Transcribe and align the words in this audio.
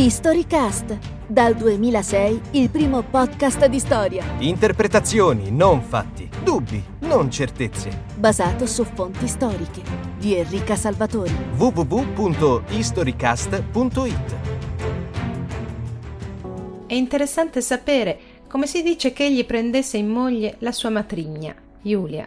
Historycast, 0.00 0.96
dal 1.26 1.56
2006 1.56 2.40
il 2.52 2.70
primo 2.70 3.02
podcast 3.02 3.66
di 3.66 3.80
storia. 3.80 4.24
Interpretazioni, 4.38 5.50
non 5.50 5.82
fatti. 5.82 6.30
Dubbi, 6.44 6.80
non 7.00 7.28
certezze. 7.32 8.04
Basato 8.14 8.64
su 8.64 8.84
fonti 8.84 9.26
storiche. 9.26 9.82
Di 10.16 10.36
Enrica 10.36 10.76
Salvatori. 10.76 11.34
www.historycast.it 11.56 14.36
È 16.86 16.94
interessante 16.94 17.60
sapere 17.60 18.20
come 18.46 18.68
si 18.68 18.84
dice 18.84 19.12
che 19.12 19.24
egli 19.24 19.44
prendesse 19.44 19.96
in 19.96 20.06
moglie 20.06 20.54
la 20.60 20.70
sua 20.70 20.90
matrigna, 20.90 21.52
Giulia. 21.82 22.24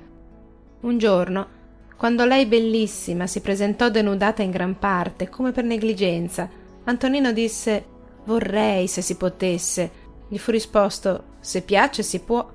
Un 0.81 0.97
giorno, 0.97 1.47
quando 1.95 2.25
lei 2.25 2.47
bellissima 2.47 3.27
si 3.27 3.39
presentò 3.39 3.87
denudata 3.87 4.41
in 4.41 4.51
gran 4.51 4.77
parte, 4.77 5.29
come 5.29 5.53
per 5.53 5.63
negligenza, 5.63 6.59
Antonino 6.91 7.31
disse 7.31 7.85
Vorrei 8.25 8.87
se 8.87 9.01
si 9.01 9.15
potesse. 9.15 9.99
Gli 10.27 10.37
fu 10.37 10.51
risposto 10.51 11.23
Se 11.39 11.61
piace 11.61 12.03
si 12.03 12.19
può. 12.19 12.47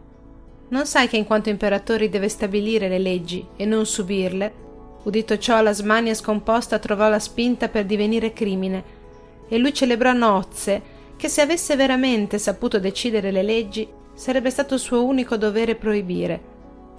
Non 0.68 0.86
sai 0.86 1.08
che 1.08 1.16
in 1.16 1.24
quanto 1.24 1.48
imperatore 1.48 2.08
deve 2.08 2.28
stabilire 2.28 2.88
le 2.88 2.98
leggi 2.98 3.46
e 3.56 3.64
non 3.64 3.86
subirle? 3.86 4.64
Udito 5.04 5.38
ciò, 5.38 5.62
la 5.62 5.72
smania 5.72 6.14
scomposta 6.14 6.78
trovò 6.78 7.08
la 7.08 7.18
spinta 7.18 7.68
per 7.68 7.84
divenire 7.84 8.32
crimine, 8.32 8.84
e 9.48 9.56
lui 9.56 9.72
celebrò 9.72 10.12
nozze 10.12 10.94
che 11.16 11.28
se 11.28 11.40
avesse 11.40 11.76
veramente 11.76 12.38
saputo 12.38 12.80
decidere 12.80 13.30
le 13.30 13.42
leggi 13.44 13.88
sarebbe 14.14 14.50
stato 14.50 14.76
suo 14.76 15.04
unico 15.04 15.36
dovere 15.36 15.76
proibire. 15.76 16.54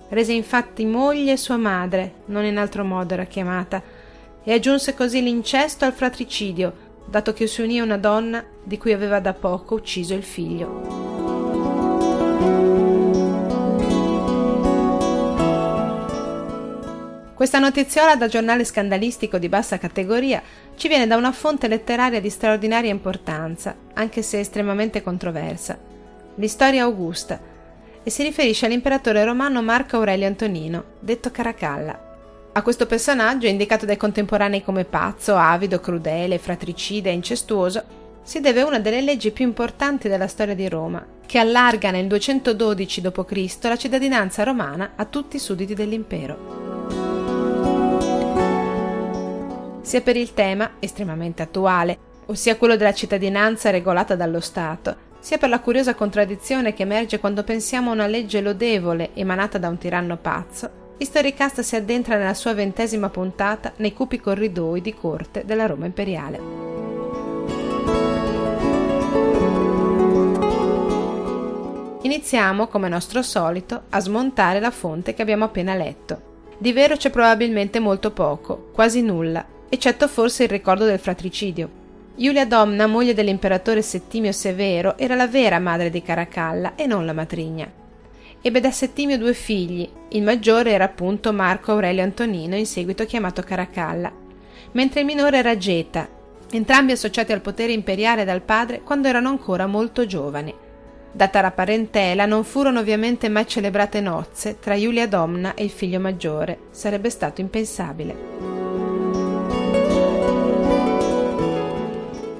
Rese 0.10 0.32
infatti 0.32 0.86
moglie 0.86 1.36
sua 1.36 1.58
madre, 1.58 2.24
non 2.28 2.46
in 2.46 2.58
altro 2.58 2.86
modo 2.86 3.14
era 3.14 3.26
chiamata, 3.26 3.84
e 4.42 4.54
aggiunse 4.54 4.94
così 4.94 5.22
l'incesto 5.22 5.84
al 5.84 5.92
fratricidio, 5.92 6.87
dato 7.10 7.34
che 7.34 7.48
si 7.48 7.62
unì 7.62 7.80
a 7.80 7.84
una 7.84 7.98
donna 7.98 8.44
di 8.64 8.78
cui 8.78 8.92
aveva 8.92 9.20
da 9.20 9.34
poco 9.34 9.76
ucciso 9.76 10.14
il 10.14 10.24
figlio. 10.24 11.06
Questa 17.34 17.60
notiziola 17.60 18.16
da 18.16 18.28
giornale 18.28 18.66
scandalistico 18.66 19.38
di 19.38 19.48
bassa 19.48 19.78
categoria 19.78 20.42
ci 20.76 20.88
viene 20.88 21.06
da 21.06 21.16
una 21.16 21.32
fonte 21.32 21.68
letteraria 21.68 22.20
di 22.20 22.32
straordinaria 22.32 22.90
importanza, 22.90 23.76
anche 23.94 24.24
se 24.24 24.40
estremamente 24.40 25.04
controversa, 25.04 25.78
l'Historia 26.36 26.84
Augusta, 26.84 27.40
e 28.02 28.10
si 28.10 28.24
riferisce 28.24 28.66
all'imperatore 28.66 29.24
romano 29.24 29.62
Marco 29.62 29.98
Aurelio 29.98 30.26
Antonino, 30.26 30.84
detto 31.00 31.30
Caracalla, 31.30 32.07
a 32.58 32.64
questo 32.64 32.88
personaggio, 32.88 33.46
indicato 33.46 33.86
dai 33.86 33.98
contemporanei 33.98 34.64
come 34.64 34.84
pazzo, 34.84 35.36
avido, 35.36 35.80
crudele, 35.80 36.40
fratricida 36.40 37.08
e 37.08 37.14
incestuoso, 37.14 37.84
si 38.24 38.40
deve 38.40 38.64
una 38.64 38.80
delle 38.80 39.02
leggi 39.02 39.30
più 39.30 39.46
importanti 39.46 40.10
della 40.10 40.26
storia 40.26 40.56
di 40.56 40.68
Roma, 40.68 41.06
che 41.28 41.38
allarga 41.38 41.92
nel 41.92 42.08
212 42.08 43.02
d.C. 43.02 43.58
la 43.62 43.78
cittadinanza 43.78 44.44
romana 44.44 44.94
a 44.96 45.06
tutti 45.06 45.36
i 45.36 45.40
sudditi 45.40 45.76
dell'impero. 45.76 46.56
Sia 49.82 50.02
per 50.02 50.18
il 50.18 50.34
tema, 50.34 50.72
estremamente 50.80 51.44
attuale, 51.44 51.96
ossia 52.26 52.56
quello 52.56 52.76
della 52.76 52.94
cittadinanza 52.94 53.70
regolata 53.70 54.16
dallo 54.16 54.40
Stato, 54.40 55.06
sia 55.20 55.38
per 55.38 55.50
la 55.50 55.60
curiosa 55.60 55.94
contraddizione 55.94 56.74
che 56.74 56.82
emerge 56.82 57.20
quando 57.20 57.44
pensiamo 57.44 57.92
a 57.92 57.94
una 57.94 58.08
legge 58.08 58.42
lodevole 58.42 59.12
emanata 59.14 59.60
da 59.60 59.70
un 59.70 59.78
tiranno 59.78 60.18
pazzo 60.18 60.86
Historicast 61.00 61.62
si 61.62 61.76
addentra 61.76 62.18
nella 62.18 62.34
sua 62.34 62.56
ventesima 62.56 63.10
puntata 63.10 63.72
nei 63.78 63.94
cupi 63.94 64.20
corridoi 64.20 64.82
di 64.82 64.96
corte 64.96 65.46
della 65.46 65.68
Roma 65.68 65.86
imperiale. 65.86 66.40
Iniziamo, 72.02 72.66
come 72.66 72.90
nostro 72.90 73.22
solito, 73.22 73.84
a 73.90 74.00
smontare 74.00 74.60
la 74.60 74.72
fonte 74.72 75.14
che 75.14 75.22
abbiamo 75.22 75.44
appena 75.44 75.76
letto. 75.76 76.22
Di 76.58 76.74
vero 76.74 76.96
c'è 76.96 77.12
probabilmente 77.12 77.80
molto 77.80 78.10
poco, 78.10 78.70
quasi 78.74 79.04
nulla, 79.04 79.46
eccetto 79.70 80.08
forse 80.08 80.44
il 80.44 80.50
ricordo 80.50 80.86
del 80.86 80.98
fratricidio. 80.98 81.70
Giulia 82.16 82.48
Domna, 82.48 82.88
moglie 82.88 83.14
dell'imperatore 83.14 83.84
Settimio 83.84 84.32
Severo, 84.32 84.98
era 84.98 85.14
la 85.14 85.28
vera 85.28 85.60
madre 85.60 85.92
di 85.92 86.02
Caracalla 86.02 86.74
e 86.74 86.88
non 86.88 87.06
la 87.06 87.14
matrigna. 87.14 87.86
Ebbe 88.48 88.62
da 88.62 88.72
Settimio 88.72 89.18
due 89.18 89.34
figli, 89.34 89.86
il 90.12 90.24
maggiore 90.24 90.72
era 90.72 90.86
appunto 90.86 91.34
Marco 91.34 91.74
Aurelio 91.74 92.02
Antonino, 92.02 92.56
in 92.56 92.66
seguito 92.66 93.04
chiamato 93.04 93.42
Caracalla, 93.42 94.10
mentre 94.72 95.02
il 95.02 95.06
minore 95.06 95.40
era 95.40 95.58
Geta, 95.58 96.08
entrambi 96.52 96.94
associati 96.94 97.34
al 97.34 97.42
potere 97.42 97.74
imperiale 97.74 98.24
dal 98.24 98.42
padre 98.42 98.84
quando 98.84 99.10
erano 99.10 99.28
ancora 99.28 99.68
molto 99.68 100.06
giovani. 100.06 100.56
Data 101.12 101.42
la 101.42 101.52
parentela, 101.52 102.26
non 102.26 102.46
furono 102.46 102.80
ovviamente 102.80 103.28
mai 103.28 103.46
celebrate 103.46 104.00
nozze 104.00 104.60
tra 104.62 104.80
Giulia 104.80 105.10
Domna 105.10 105.54
e 105.54 105.66
il 105.66 105.70
figlio 105.70 106.00
maggiore, 106.00 106.58
sarebbe 106.72 107.10
stato 107.10 107.42
impensabile. 107.42 108.47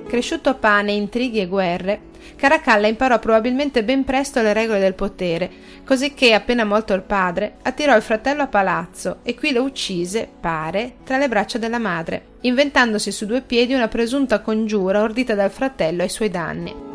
Cresciuto 0.08 0.50
a 0.50 0.54
pane, 0.54 0.94
intrighi 0.94 1.42
e 1.42 1.48
guerre, 1.48 2.00
Caracalla 2.38 2.88
imparò 2.88 3.20
probabilmente 3.20 3.84
ben 3.84 4.04
presto 4.04 4.42
le 4.42 4.54
regole 4.54 4.80
del 4.80 4.94
potere, 4.94 5.50
cosicché, 5.84 6.34
appena 6.34 6.64
morto 6.64 6.94
il 6.94 7.02
padre, 7.02 7.56
attirò 7.64 7.96
il 7.96 8.02
fratello 8.02 8.44
a 8.44 8.48
palazzo 8.48 9.18
e 9.24 9.36
qui 9.36 9.52
lo 9.52 9.64
uccise, 9.64 10.28
pare, 10.40 10.96
tra 11.04 11.18
le 11.18 11.28
braccia 11.28 11.58
della 11.58 11.80
madre, 11.80 12.26
inventandosi 12.42 13.12
su 13.12 13.26
due 13.26 13.42
piedi 13.42 13.74
una 13.74 13.88
presunta 13.88 14.40
congiura 14.40 15.02
ordita 15.02 15.34
dal 15.36 15.52
fratello 15.52 16.04
ai 16.04 16.10
suoi 16.10 16.30
danni. 16.30 16.86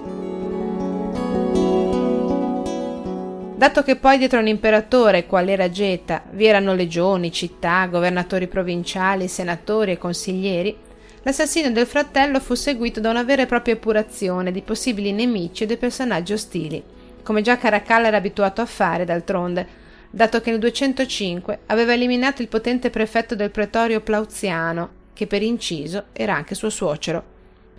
Dato 3.56 3.82
che 3.82 3.96
poi 3.96 4.18
dietro 4.18 4.40
un 4.40 4.48
imperatore, 4.48 5.26
qual 5.26 5.48
era 5.48 5.70
Geta, 5.70 6.22
vi 6.30 6.46
erano 6.46 6.74
legioni, 6.74 7.30
città, 7.30 7.86
governatori 7.86 8.48
provinciali, 8.48 9.28
senatori 9.28 9.92
e 9.92 9.98
consiglieri, 9.98 10.76
L'assassinio 11.24 11.70
del 11.70 11.86
fratello 11.86 12.40
fu 12.40 12.54
seguito 12.54 12.98
da 12.98 13.10
una 13.10 13.22
vera 13.22 13.42
e 13.42 13.46
propria 13.46 13.74
epurazione 13.74 14.50
di 14.50 14.60
possibili 14.60 15.12
nemici 15.12 15.62
e 15.62 15.66
dei 15.66 15.76
personaggi 15.76 16.32
ostili, 16.32 16.82
come 17.22 17.42
già 17.42 17.56
Caracalla 17.56 18.08
era 18.08 18.16
abituato 18.16 18.60
a 18.60 18.66
fare 18.66 19.04
d'altronde, 19.04 19.80
dato 20.10 20.40
che 20.40 20.50
nel 20.50 20.58
205 20.58 21.60
aveva 21.66 21.92
eliminato 21.92 22.42
il 22.42 22.48
potente 22.48 22.90
prefetto 22.90 23.36
del 23.36 23.52
pretorio 23.52 24.00
Plauziano, 24.00 24.90
che 25.12 25.28
per 25.28 25.42
inciso 25.42 26.06
era 26.12 26.34
anche 26.34 26.56
suo 26.56 26.70
suocero. 26.70 27.22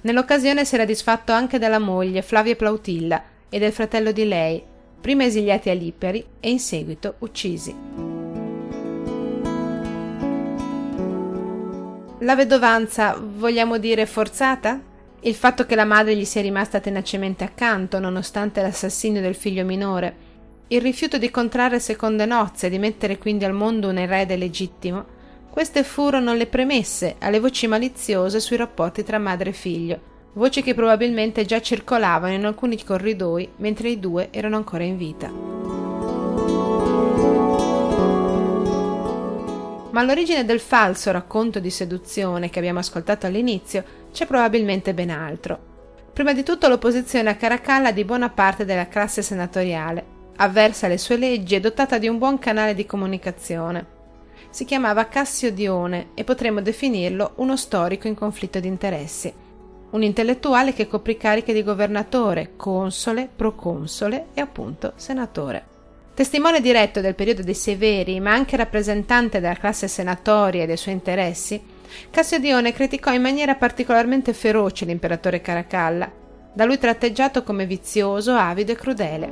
Nell'occasione 0.01 0.63
si 0.63 0.75
era 0.75 0.85
disfatto 0.85 1.33
anche 1.33 1.59
della 1.59 1.79
moglie 1.79 2.21
Flavia 2.21 2.55
Plautilla 2.55 3.23
e 3.49 3.59
del 3.59 3.73
fratello 3.73 4.13
di 4.13 4.25
lei, 4.25 4.63
prima 5.01 5.25
esiliati 5.25 5.69
a 5.69 5.73
Lipari 5.73 6.25
e 6.39 6.49
in 6.49 6.59
seguito 6.59 7.15
uccisi. 7.19 8.12
La 12.23 12.35
vedovanza, 12.38 13.19
vogliamo 13.22 13.78
dire 13.78 14.06
forzata? 14.06 14.79
Il 15.19 15.35
fatto 15.35 15.66
che 15.66 15.75
la 15.75 15.84
madre 15.84 16.16
gli 16.16 16.23
sia 16.23 16.41
rimasta 16.41 16.79
tenacemente 16.79 17.44
accanto, 17.44 18.00
nonostante 18.00 18.61
l'assassinio 18.61 19.19
del 19.19 19.35
figlio 19.35 19.66
minore, 19.66 20.16
il 20.67 20.79
rifiuto 20.79 21.17
di 21.17 21.29
contrarre 21.29 21.81
seconde 21.81 22.25
nozze 22.25 22.67
e 22.67 22.69
di 22.69 22.79
mettere 22.79 23.17
quindi 23.17 23.44
al 23.44 23.51
mondo 23.51 23.89
un 23.89 23.97
erede 23.97 24.38
legittimo, 24.38 25.03
queste 25.50 25.83
furono 25.83 26.33
le 26.33 26.47
premesse 26.47 27.16
alle 27.19 27.41
voci 27.41 27.67
maliziose 27.67 28.39
sui 28.39 28.56
rapporti 28.56 29.03
tra 29.03 29.17
madre 29.17 29.50
e 29.50 29.53
figlio, 29.53 30.00
voci 30.33 30.63
che 30.63 30.73
probabilmente 30.73 31.44
già 31.44 31.59
circolavano 31.59 32.35
in 32.35 32.45
alcuni 32.45 32.81
corridoi 32.81 33.50
mentre 33.57 33.89
i 33.89 34.00
due 34.00 34.29
erano 34.31 34.56
ancora 34.56 34.85
in 34.85 34.95
vita. 34.95 35.92
Ma 39.93 40.01
all'origine 40.01 40.43
del 40.43 40.59
falso 40.59 41.11
racconto 41.11 41.59
di 41.59 41.69
seduzione 41.69 42.50
che 42.50 42.59
abbiamo 42.59 42.79
ascoltato 42.79 43.27
all'inizio 43.27 43.83
c'è 44.12 44.25
probabilmente 44.25 44.94
ben 44.94 45.12
altro. 45.12 45.71
Prima 46.13 46.33
di 46.33 46.44
tutto 46.44 46.68
l'opposizione 46.68 47.29
a 47.29 47.35
Caracalla 47.35 47.91
di 47.91 48.03
buona 48.03 48.29
parte 48.29 48.65
della 48.65 48.88
classe 48.88 49.21
senatoriale, 49.21 50.06
avversa 50.38 50.88
alle 50.88 50.97
sue 50.97 51.18
leggi 51.18 51.56
e 51.56 51.59
dotata 51.59 52.00
di 52.00 52.07
un 52.07 52.18
buon 52.18 52.39
canale 52.39 52.73
di 52.73 52.88
comunicazione. 52.88 54.01
Si 54.50 54.65
chiamava 54.65 55.07
Cassio 55.07 55.51
Dione 55.51 56.09
e 56.15 56.23
potremmo 56.23 56.62
definirlo 56.62 57.33
uno 57.35 57.56
storico 57.56 58.07
in 58.07 58.15
conflitto 58.15 58.59
di 58.59 58.68
interessi. 58.68 59.31
Un 59.91 60.01
intellettuale 60.01 60.73
che 60.73 60.88
coprì 60.88 61.18
cariche 61.18 61.53
di 61.53 61.63
governatore, 61.63 62.53
console, 62.56 63.29
proconsole 63.35 64.27
e 64.33 64.41
appunto 64.41 64.94
senatore. 64.95 65.72
Testimone 66.15 66.62
diretto 66.62 67.01
del 67.01 67.15
periodo 67.15 67.42
dei 67.42 67.56
Severi, 67.56 68.19
ma 68.19 68.33
anche 68.33 68.56
rappresentante 68.56 69.39
della 69.39 69.56
classe 69.56 69.88
senatoria 69.88 70.62
e 70.62 70.65
dei 70.68 70.77
suoi 70.77 70.94
interessi, 70.94 71.60
Cassiodione 72.12 72.71
criticò 72.71 73.12
in 73.12 73.21
maniera 73.24 73.56
particolarmente 73.56 74.31
feroce 74.33 74.86
l'imperatore 74.86 75.42
Caracalla, 75.42 76.12
da 76.54 76.65
lui 76.65 76.77
tratteggiato 76.77 77.42
come 77.42 77.65
vizioso, 77.65 78.33
avido 78.36 78.74
e 78.74 78.75
crudele. 78.75 79.31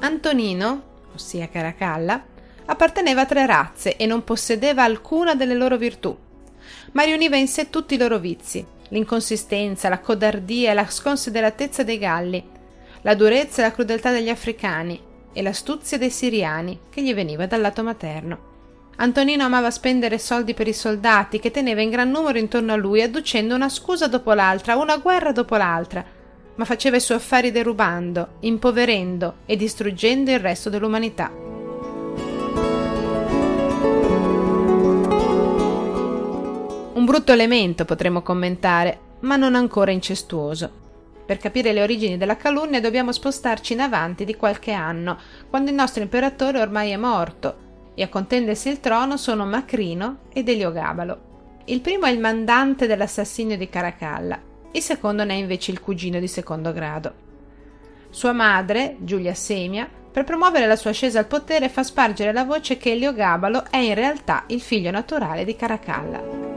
Antonino, 0.00 0.82
ossia 1.14 1.48
Caracalla, 1.48 2.22
apparteneva 2.66 3.22
a 3.22 3.26
tre 3.26 3.46
razze 3.46 3.96
e 3.96 4.04
non 4.04 4.24
possedeva 4.24 4.82
alcuna 4.82 5.34
delle 5.34 5.54
loro 5.54 5.78
virtù, 5.78 6.14
ma 6.92 7.02
riuniva 7.02 7.36
in 7.36 7.48
sé 7.48 7.70
tutti 7.70 7.94
i 7.94 7.98
loro 7.98 8.18
vizi, 8.18 8.64
l'inconsistenza, 8.88 9.88
la 9.88 10.00
codardia 10.00 10.70
e 10.70 10.74
la 10.74 10.88
sconsideratezza 10.88 11.82
dei 11.82 11.98
Galli, 11.98 12.44
la 13.02 13.14
durezza 13.14 13.60
e 13.60 13.64
la 13.64 13.72
crudeltà 13.72 14.10
degli 14.10 14.28
africani 14.28 15.00
e 15.32 15.42
l'astuzia 15.42 15.98
dei 15.98 16.10
siriani 16.10 16.80
che 16.90 17.02
gli 17.02 17.12
veniva 17.12 17.46
dal 17.46 17.60
lato 17.60 17.82
materno. 17.82 18.52
Antonino 18.96 19.44
amava 19.44 19.70
spendere 19.70 20.18
soldi 20.18 20.54
per 20.54 20.68
i 20.68 20.72
soldati 20.72 21.40
che 21.40 21.50
teneva 21.50 21.80
in 21.80 21.90
gran 21.90 22.10
numero 22.10 22.38
intorno 22.38 22.72
a 22.72 22.76
lui, 22.76 23.02
adducendo 23.02 23.54
una 23.54 23.68
scusa 23.68 24.06
dopo 24.06 24.32
l'altra, 24.32 24.76
una 24.76 24.98
guerra 24.98 25.32
dopo 25.32 25.56
l'altra, 25.56 26.04
ma 26.54 26.64
faceva 26.64 26.96
i 26.96 27.00
suoi 27.00 27.16
affari 27.16 27.50
derubando, 27.50 28.34
impoverendo 28.40 29.38
e 29.46 29.56
distruggendo 29.56 30.30
il 30.30 30.38
resto 30.38 30.70
dell'umanità. 30.70 31.43
Un 37.04 37.10
brutto 37.10 37.32
elemento 37.32 37.84
potremmo 37.84 38.22
commentare, 38.22 38.98
ma 39.20 39.36
non 39.36 39.54
ancora 39.54 39.90
incestuoso. 39.90 40.70
Per 41.26 41.36
capire 41.36 41.74
le 41.74 41.82
origini 41.82 42.16
della 42.16 42.38
calunnia 42.38 42.80
dobbiamo 42.80 43.12
spostarci 43.12 43.74
in 43.74 43.80
avanti 43.80 44.24
di 44.24 44.36
qualche 44.36 44.72
anno, 44.72 45.18
quando 45.50 45.68
il 45.68 45.76
nostro 45.76 46.02
imperatore 46.02 46.62
ormai 46.62 46.92
è 46.92 46.96
morto, 46.96 47.92
e 47.94 48.02
a 48.02 48.08
contendersi 48.08 48.70
il 48.70 48.80
trono 48.80 49.18
sono 49.18 49.44
Macrino 49.44 50.20
ed 50.32 50.48
Eliogabalo. 50.48 51.60
Il 51.66 51.82
primo 51.82 52.06
è 52.06 52.10
il 52.10 52.20
mandante 52.20 52.86
dell'assassinio 52.86 53.58
di 53.58 53.68
Caracalla, 53.68 54.40
il 54.72 54.80
secondo 54.80 55.24
ne 55.24 55.34
è 55.34 55.36
invece 55.36 55.72
il 55.72 55.80
cugino 55.80 56.18
di 56.18 56.26
secondo 56.26 56.72
grado. 56.72 57.12
Sua 58.08 58.32
madre, 58.32 58.96
Giulia 59.00 59.34
Semia, 59.34 59.86
per 60.10 60.24
promuovere 60.24 60.66
la 60.66 60.76
sua 60.76 60.88
ascesa 60.88 61.18
al 61.18 61.26
potere 61.26 61.68
fa 61.68 61.82
spargere 61.82 62.32
la 62.32 62.44
voce 62.44 62.78
che 62.78 62.92
Eliogabalo 62.92 63.64
è 63.68 63.76
in 63.76 63.92
realtà 63.92 64.44
il 64.46 64.62
figlio 64.62 64.90
naturale 64.90 65.44
di 65.44 65.54
Caracalla. 65.54 66.53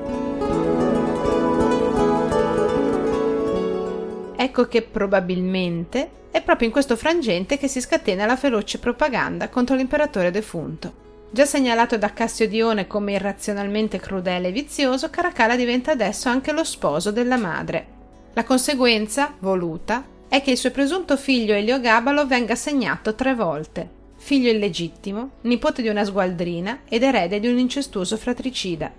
Ecco 4.58 4.70
che 4.70 4.82
probabilmente 4.82 6.10
è 6.32 6.42
proprio 6.42 6.66
in 6.66 6.74
questo 6.74 6.96
frangente 6.96 7.60
che 7.60 7.68
si 7.68 7.80
scatena 7.80 8.26
la 8.26 8.36
feroce 8.36 8.80
propaganda 8.80 9.50
contro 9.50 9.76
l'imperatore 9.76 10.32
defunto. 10.32 11.28
Già 11.30 11.46
segnalato 11.46 11.96
da 12.00 12.12
Cassio 12.12 12.48
Dione 12.48 12.88
come 12.88 13.12
irrazionalmente 13.12 14.00
crudele 14.00 14.48
e 14.48 14.52
vizioso, 14.52 15.12
Caracalla 15.12 15.56
diventa 15.56 15.92
adesso 15.92 16.28
anche 16.28 16.54
lo 16.54 16.64
sposo 16.64 17.12
della 17.12 17.38
madre. 17.38 17.86
La 18.34 18.44
conseguenza, 18.44 19.36
voluta, 19.38 20.04
è 20.28 20.42
che 20.42 20.50
il 20.50 20.58
suo 20.58 20.72
presunto 20.72 21.18
figlio 21.18 21.54
Eliogabalo 21.54 22.26
venga 22.26 22.56
segnato 22.56 23.14
tre 23.14 23.36
volte. 23.36 23.88
Figlio 24.16 24.50
illegittimo, 24.50 25.34
nipote 25.42 25.84
di 25.84 25.90
una 25.90 26.04
sgualdrina 26.04 26.80
ed 26.90 27.04
erede 27.04 27.40
di 27.40 27.48
un 27.48 27.60
incestuoso 27.60 28.18
fratricida. 28.18 28.92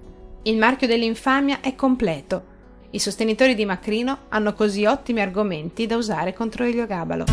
Il 0.42 0.56
marchio 0.56 0.86
dell'infamia 0.86 1.58
è 1.60 1.74
completo 1.74 2.54
i 2.90 2.98
sostenitori 2.98 3.54
di 3.54 3.66
Macrino 3.66 4.20
hanno 4.28 4.54
così 4.54 4.86
ottimi 4.86 5.20
argomenti 5.20 5.86
da 5.86 5.96
usare 5.96 6.32
contro 6.32 6.64
Eliogabalo. 6.64 7.24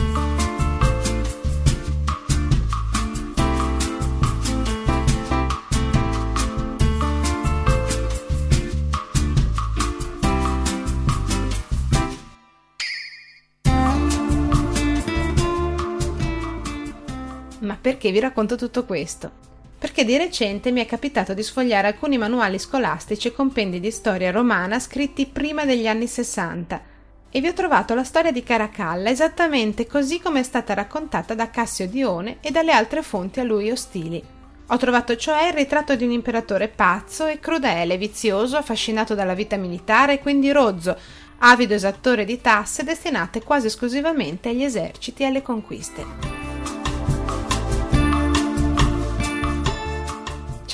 Ma 17.60 17.78
perché 17.80 18.12
vi 18.12 18.20
racconto 18.20 18.58
tutto 18.58 18.84
questo? 18.84 19.55
Perché 19.78 20.06
di 20.06 20.18
recente 20.18 20.72
mi 20.72 20.82
è 20.82 20.86
capitato 20.86 21.34
di 21.34 21.44
sfogliare 21.44 21.88
alcuni 21.88 22.18
manuali 22.18 22.60
scolastici 22.60 23.28
e 23.28 23.34
compendi 23.34 23.80
di 23.80 23.92
storia 23.92 24.32
romana 24.32 24.80
scritti 24.80 25.26
prima 25.26 25.66
degli 25.66 25.88
anni 25.88 26.08
Sessanta 26.08 26.94
e 27.36 27.42
vi 27.42 27.48
ho 27.48 27.54
trovato 27.54 27.94
la 27.94 28.06
storia 28.06 28.32
di 28.32 28.44
Caracalla 28.44 29.10
esattamente 29.10 29.86
così 29.88 30.22
come 30.22 30.40
è 30.40 30.44
stata 30.44 30.74
raccontata 30.74 31.34
da 31.34 31.50
Cassio 31.50 31.86
Dione 31.86 32.38
e 32.40 32.50
dalle 32.50 32.72
altre 32.72 33.02
fonti 33.02 33.42
a 33.42 33.44
lui 33.44 33.70
ostili. 33.70 34.24
Ho 34.68 34.78
trovato 34.78 35.18
cioè 35.18 35.48
il 35.48 35.54
ritratto 35.54 35.98
di 35.98 36.06
un 36.06 36.12
imperatore 36.12 36.70
pazzo 36.70 37.26
e 37.26 37.40
crudele, 37.40 37.98
vizioso, 37.98 38.56
affascinato 38.56 39.16
dalla 39.16 39.34
vita 39.34 39.58
militare 39.58 40.14
e 40.14 40.20
quindi 40.20 40.54
rozzo, 40.54 40.98
avido 41.40 41.74
esattore 41.74 42.24
di 42.24 42.40
tasse 42.40 42.86
destinate 42.86 43.44
quasi 43.44 43.68
esclusivamente 43.68 44.48
agli 44.48 44.64
eserciti 44.64 45.24
e 45.24 45.26
alle 45.26 45.42
conquiste. 45.42 46.45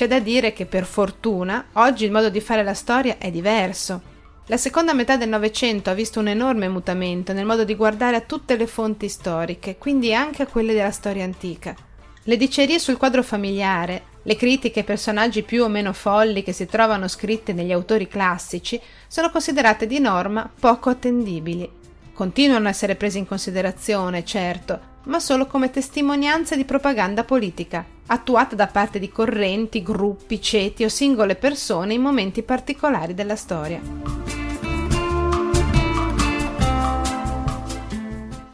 C'è 0.02 0.08
da 0.08 0.18
dire 0.18 0.52
che 0.52 0.66
per 0.66 0.84
fortuna 0.84 1.66
oggi 1.74 2.04
il 2.04 2.10
modo 2.10 2.28
di 2.28 2.40
fare 2.40 2.64
la 2.64 2.74
storia 2.74 3.18
è 3.18 3.30
diverso. 3.30 4.02
La 4.46 4.56
seconda 4.56 4.94
metà 4.94 5.16
del 5.16 5.28
Novecento 5.28 5.90
ha 5.90 5.94
visto 5.94 6.18
un 6.18 6.26
enorme 6.26 6.66
mutamento 6.66 7.32
nel 7.32 7.44
modo 7.44 7.62
di 7.62 7.76
guardare 7.76 8.16
a 8.16 8.20
tutte 8.20 8.56
le 8.56 8.66
fonti 8.66 9.08
storiche, 9.08 9.78
quindi 9.78 10.12
anche 10.12 10.42
a 10.42 10.48
quelle 10.48 10.74
della 10.74 10.90
storia 10.90 11.22
antica. 11.22 11.76
Le 12.24 12.36
dicerie 12.36 12.80
sul 12.80 12.96
quadro 12.96 13.22
familiare, 13.22 14.02
le 14.24 14.34
critiche 14.34 14.80
ai 14.80 14.84
personaggi 14.84 15.44
più 15.44 15.62
o 15.62 15.68
meno 15.68 15.92
folli 15.92 16.42
che 16.42 16.52
si 16.52 16.66
trovano 16.66 17.06
scritte 17.06 17.52
negli 17.52 17.70
autori 17.70 18.08
classici, 18.08 18.80
sono 19.06 19.30
considerate 19.30 19.86
di 19.86 20.00
norma 20.00 20.50
poco 20.58 20.90
attendibili. 20.90 21.70
Continuano 22.12 22.66
a 22.66 22.70
essere 22.70 22.96
prese 22.96 23.18
in 23.18 23.26
considerazione, 23.28 24.24
certo, 24.24 24.80
ma 25.04 25.20
solo 25.20 25.46
come 25.46 25.70
testimonianza 25.70 26.56
di 26.56 26.64
propaganda 26.64 27.22
politica, 27.22 27.91
attuata 28.06 28.54
da 28.54 28.66
parte 28.66 28.98
di 28.98 29.10
correnti, 29.10 29.82
gruppi, 29.82 30.40
ceti 30.40 30.84
o 30.84 30.88
singole 30.88 31.34
persone 31.34 31.94
in 31.94 32.02
momenti 32.02 32.42
particolari 32.42 33.14
della 33.14 33.36
storia. 33.36 33.80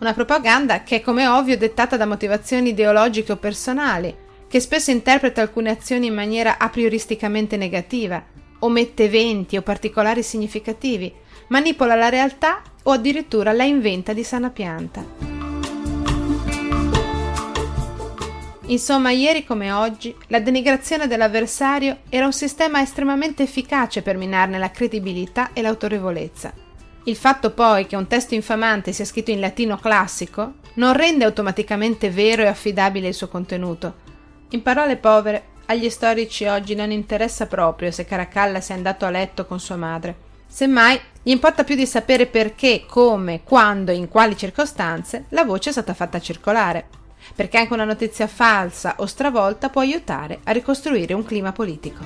Una 0.01 0.15
propaganda 0.15 0.85
che 0.85 0.97
è 0.97 1.01
come 1.01 1.27
ovvio 1.27 1.57
dettata 1.57 1.97
da 1.97 2.07
motivazioni 2.07 2.69
ideologiche 2.69 3.33
o 3.33 3.37
personali, 3.37 4.15
che 4.47 4.61
spesso 4.61 4.91
interpreta 4.91 5.43
alcune 5.43 5.71
azioni 5.71 6.07
in 6.07 6.15
maniera 6.15 6.59
a 6.59 6.69
prioristicamente 6.69 7.57
negativa, 7.57 8.25
omette 8.61 9.05
eventi 9.05 9.57
o 9.57 9.63
particolari 9.63 10.23
significativi, 10.23 11.13
manipola 11.49 11.95
la 11.95 12.09
realtà 12.09 12.63
o 12.85 12.93
addirittura 12.93 13.53
la 13.53 13.65
inventa 13.65 14.13
di 14.13 14.23
sana 14.23 14.51
pianta. 14.51 15.38
Insomma, 18.69 19.11
ieri 19.11 19.47
come 19.47 19.73
oggi, 19.73 20.15
la 20.27 20.41
denigrazione 20.41 21.07
dell'avversario 21.07 22.01
era 22.11 22.27
un 22.27 22.35
sistema 22.35 22.83
estremamente 22.83 23.43
efficace 23.43 24.03
per 24.03 24.19
minarne 24.19 24.59
la 24.59 24.71
credibilità 24.71 25.55
e 25.55 25.63
l'autorevolezza. 25.63 26.53
Il 27.05 27.17
fatto 27.17 27.53
poi 27.53 27.87
che 27.87 27.97
un 27.97 28.07
testo 28.07 28.35
infamante 28.35 28.93
sia 28.93 29.07
scritto 29.07 29.31
in 29.31 29.41
latino 29.41 29.79
classico 29.79 30.55
non 30.75 30.93
rende 30.93 31.25
automaticamente 31.25 32.11
vero 32.11 32.43
e 32.43 32.49
affidabile 32.49 33.09
il 33.09 33.15
suo 33.15 33.29
contenuto. 33.29 34.07
In 34.51 34.61
parole 34.61 34.97
povere, 34.97 35.45
agli 35.67 35.89
storici 35.89 36.45
oggi 36.45 36.75
non 36.75 36.91
interessa 36.91 37.47
proprio 37.47 37.91
se 37.91 38.05
Caracalla 38.05 38.61
sia 38.61 38.75
andato 38.75 39.07
a 39.07 39.11
letto 39.11 39.47
con 39.47 39.61
sua 39.61 39.77
madre. 39.77 40.27
Semmai 40.47 41.01
gli 41.23 41.31
importa 41.31 41.65
più 41.65 41.75
di 41.75 41.87
sapere 41.87 42.27
perché, 42.27 42.85
come, 42.87 43.43
quando 43.45 43.93
e 43.93 43.95
in 43.95 44.09
quali 44.09 44.37
circostanze 44.37 45.25
la 45.31 45.45
voce 45.45 45.71
è 45.71 45.73
stata 45.73 45.95
fatta 45.95 46.21
circolare 46.21 46.99
perché 47.39 47.57
anche 47.57 47.73
una 47.73 47.85
notizia 47.85 48.27
falsa 48.27 48.97
o 48.99 49.07
stravolta 49.07 49.69
può 49.69 49.81
aiutare 49.81 50.41
a 50.43 50.51
ricostruire 50.51 51.15
un 51.15 51.23
clima 51.23 51.53
politico. 51.53 52.03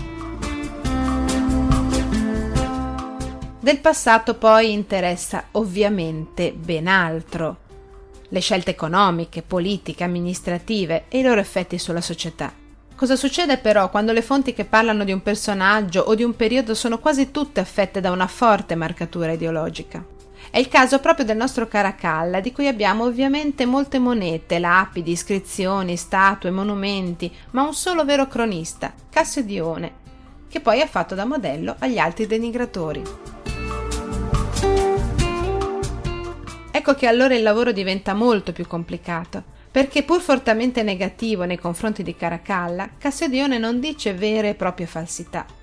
Del 3.59 3.79
passato 3.81 4.35
poi 4.35 4.73
interessa 4.73 5.45
ovviamente 5.53 6.53
ben 6.53 6.87
altro. 6.87 7.57
Le 8.29 8.41
scelte 8.41 8.73
economiche, 8.73 9.41
politiche, 9.41 10.05
amministrative 10.05 11.05
e 11.09 11.21
i 11.21 11.23
loro 11.23 11.41
effetti 11.41 11.79
sulla 11.79 12.03
società. 12.03 12.53
Cosa 12.95 13.17
succede 13.17 13.57
però 13.57 13.89
quando 13.89 14.13
le 14.13 14.21
fonti 14.21 14.53
che 14.53 14.67
parlano 14.67 15.03
di 15.03 15.13
un 15.13 15.23
personaggio 15.23 16.03
o 16.03 16.15
di 16.15 16.25
un 16.25 16.37
periodo 16.37 16.75
sono 16.75 16.99
quasi 16.99 17.31
tutte 17.31 17.61
affette 17.61 18.03
da 18.03 18.11
una 18.11 18.27
forte 18.27 18.75
marcatura 18.75 19.33
ideologica? 19.33 20.12
È 20.51 20.59
il 20.59 20.69
caso 20.69 20.99
proprio 20.99 21.25
del 21.25 21.37
nostro 21.37 21.67
Caracalla, 21.67 22.41
di 22.41 22.53
cui 22.53 22.67
abbiamo 22.67 23.05
ovviamente 23.05 23.65
molte 23.65 23.99
monete, 23.99 24.59
lapidi, 24.59 25.13
iscrizioni, 25.13 25.97
statue, 25.97 26.51
monumenti, 26.51 27.33
ma 27.53 27.63
un 27.63 27.75
solo 27.75 28.05
vero 28.05 28.27
cronista, 28.29 28.93
Cassio 29.09 29.43
Dione, 29.43 29.93
che 30.49 30.61
poi 30.61 30.81
ha 30.81 30.87
fatto 30.87 31.15
da 31.15 31.25
modello 31.25 31.77
agli 31.79 31.99
altri 31.99 32.27
denigratori. 32.27 33.03
Ecco 36.71 36.95
che 36.95 37.07
allora 37.07 37.35
il 37.35 37.43
lavoro 37.43 37.73
diventa 37.73 38.13
molto 38.13 38.53
più 38.53 38.67
complicato, 38.67 39.43
perché 39.71 40.03
pur 40.03 40.21
fortemente 40.21 40.83
negativo 40.83 41.45
nei 41.45 41.59
confronti 41.59 42.03
di 42.03 42.15
Caracalla, 42.15 42.91
Cassio 42.99 43.29
Dione 43.29 43.57
non 43.57 43.81
dice 43.81 44.13
vere 44.13 44.51
e 44.51 44.55
proprie 44.55 44.87
falsità 44.87 45.61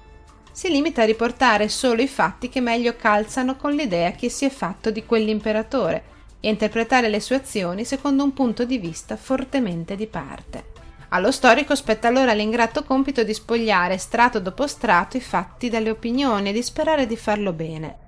si 0.60 0.68
limita 0.68 1.04
a 1.04 1.06
riportare 1.06 1.70
solo 1.70 2.02
i 2.02 2.08
fatti 2.10 2.50
che 2.50 2.60
meglio 2.60 2.94
calzano 2.98 3.56
con 3.56 3.72
l'idea 3.72 4.12
che 4.12 4.28
si 4.28 4.44
è 4.44 4.50
fatto 4.50 4.92
di 4.92 5.06
quell'imperatore 5.06 6.04
e 6.42 6.50
interpretare 6.50 7.08
le 7.08 7.22
sue 7.22 7.38
azioni 7.38 7.86
secondo 7.86 8.26
un 8.26 8.34
punto 8.34 8.66
di 8.66 8.78
vista 8.78 9.16
fortemente 9.16 9.96
di 9.96 10.06
parte. 10.06 10.66
Allo 11.12 11.32
storico 11.32 11.76
spetta 11.76 12.10
allora 12.10 12.34
l'ingrato 12.34 12.84
compito 12.84 13.24
di 13.24 13.34
spogliare 13.34 13.98
strato 13.98 14.42
dopo 14.42 14.68
strato 14.68 15.16
i 15.16 15.22
fatti 15.22 15.70
dalle 15.70 15.92
opinioni 15.92 16.50
e 16.50 16.52
di 16.52 16.62
sperare 16.62 17.08
di 17.08 17.16
farlo 17.16 17.54
bene. 17.54 18.08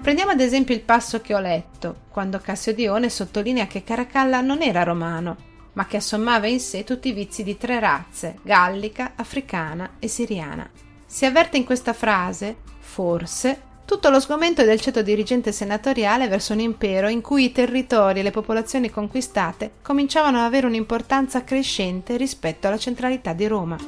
Prendiamo 0.00 0.30
ad 0.30 0.40
esempio 0.40 0.76
il 0.76 0.82
passo 0.82 1.20
che 1.20 1.34
ho 1.34 1.40
letto, 1.40 2.02
quando 2.08 2.38
Cassiodione 2.38 3.10
sottolinea 3.10 3.66
che 3.66 3.82
Caracalla 3.82 4.40
non 4.40 4.62
era 4.62 4.84
romano, 4.84 5.47
ma 5.74 5.86
che 5.86 5.98
assommava 5.98 6.46
in 6.46 6.60
sé 6.60 6.84
tutti 6.84 7.08
i 7.08 7.12
vizi 7.12 7.42
di 7.42 7.56
tre 7.56 7.80
razze, 7.80 8.38
gallica, 8.42 9.12
africana 9.16 9.92
e 9.98 10.08
siriana. 10.08 10.68
Si 11.06 11.24
avverte 11.24 11.56
in 11.56 11.64
questa 11.64 11.92
frase, 11.92 12.56
forse, 12.78 13.62
tutto 13.84 14.10
lo 14.10 14.20
sgomento 14.20 14.64
del 14.64 14.80
ceto 14.80 15.00
dirigente 15.00 15.50
senatoriale 15.50 16.28
verso 16.28 16.52
un 16.52 16.60
impero 16.60 17.08
in 17.08 17.22
cui 17.22 17.44
i 17.44 17.52
territori 17.52 18.20
e 18.20 18.22
le 18.22 18.30
popolazioni 18.30 18.90
conquistate 18.90 19.72
cominciavano 19.80 20.36
ad 20.36 20.44
avere 20.44 20.66
un'importanza 20.66 21.42
crescente 21.42 22.18
rispetto 22.18 22.66
alla 22.66 22.76
centralità 22.76 23.32
di 23.32 23.46
Roma. 23.46 23.78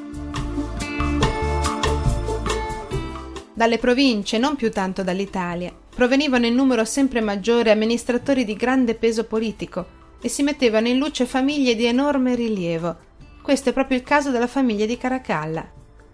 Dalle 3.53 3.77
province, 3.77 4.39
non 4.39 4.57
più 4.57 4.71
tanto 4.71 5.03
dall'Italia, 5.03 5.71
provenivano 5.95 6.47
in 6.47 6.55
numero 6.55 6.87
sempre 6.87 7.21
maggiore 7.21 7.71
amministratori 7.71 8.47
di 8.47 8.55
grande 8.55 8.95
peso 8.95 9.25
politico 9.25 9.99
e 10.21 10.29
si 10.29 10.43
mettevano 10.43 10.89
in 10.89 10.99
luce 10.99 11.27
famiglie 11.27 11.75
di 11.75 11.87
enorme 11.87 12.35
rilievo. 12.35 12.97
Questo 13.43 13.71
è 13.71 13.73
proprio 13.73 13.97
il 13.97 14.05
caso 14.05 14.31
della 14.31 14.47
famiglia 14.47 14.87
di 14.87 14.99
Caracalla. 14.99 15.69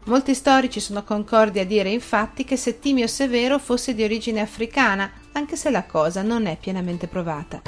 Molti 0.05 0.35
storici 0.35 0.79
sono 0.79 1.03
concordi 1.03 1.59
a 1.59 1.67
dire 1.67 1.91
infatti 1.91 2.45
che 2.45 2.57
Settimio 2.57 3.09
Severo 3.09 3.59
fosse 3.59 3.95
di 3.95 4.05
origine 4.05 4.41
africana, 4.41 5.11
anche 5.33 5.57
se 5.57 5.71
la 5.71 5.85
cosa 5.85 6.23
non 6.23 6.47
è 6.47 6.57
pienamente 6.57 7.09
provata. 7.09 7.63